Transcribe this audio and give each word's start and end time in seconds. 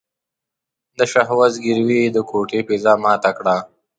د 0.97 0.99
شهوت 1.11 1.49
ځګيروی 1.55 1.99
يې 2.03 2.09
د 2.15 2.17
کوټې 2.29 2.59
فضا 2.67 2.93
ماته 3.03 3.31
کړه. 3.37 3.57